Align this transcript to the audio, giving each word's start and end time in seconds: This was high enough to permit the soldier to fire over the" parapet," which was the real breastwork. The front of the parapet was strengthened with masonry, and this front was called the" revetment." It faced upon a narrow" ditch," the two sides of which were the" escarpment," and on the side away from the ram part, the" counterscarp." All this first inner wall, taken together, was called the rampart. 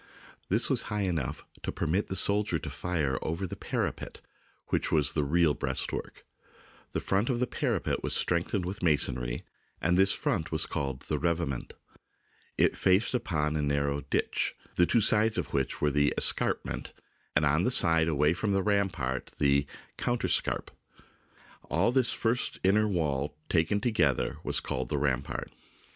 This 0.49 0.67
was 0.67 0.81
high 0.89 1.03
enough 1.03 1.45
to 1.61 1.71
permit 1.71 2.07
the 2.07 2.15
soldier 2.15 2.57
to 2.57 2.71
fire 2.71 3.19
over 3.21 3.45
the" 3.45 3.55
parapet," 3.71 4.21
which 4.69 4.91
was 4.91 5.13
the 5.13 5.23
real 5.23 5.53
breastwork. 5.53 6.25
The 6.93 6.99
front 6.99 7.29
of 7.29 7.39
the 7.39 7.45
parapet 7.45 8.01
was 8.01 8.15
strengthened 8.15 8.65
with 8.65 8.81
masonry, 8.81 9.43
and 9.79 9.95
this 9.99 10.11
front 10.11 10.51
was 10.51 10.65
called 10.65 11.01
the" 11.03 11.19
revetment." 11.19 11.73
It 12.57 12.75
faced 12.75 13.13
upon 13.13 13.55
a 13.55 13.61
narrow" 13.61 14.01
ditch," 14.09 14.55
the 14.75 14.87
two 14.87 15.01
sides 15.01 15.37
of 15.37 15.53
which 15.53 15.81
were 15.81 15.91
the" 15.91 16.15
escarpment," 16.17 16.93
and 17.35 17.45
on 17.45 17.63
the 17.63 17.69
side 17.69 18.07
away 18.07 18.33
from 18.33 18.53
the 18.53 18.63
ram 18.63 18.89
part, 18.89 19.29
the" 19.37 19.67
counterscarp." 19.99 20.69
All 21.69 21.91
this 21.91 22.11
first 22.11 22.57
inner 22.63 22.87
wall, 22.87 23.37
taken 23.49 23.79
together, 23.79 24.37
was 24.43 24.59
called 24.61 24.89
the 24.89 24.97
rampart. 24.97 25.51